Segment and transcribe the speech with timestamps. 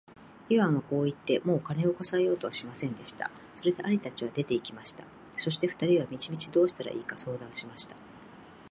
[0.49, 3.29] イワンはこう言って、もう金をこさえようとはしませんでした。
[3.53, 5.03] それで兄たちは出て行きました。
[5.31, 7.95] そして二人は道々どうしたらいいか相談しました。